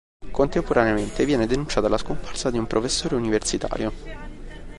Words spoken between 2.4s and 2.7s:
di un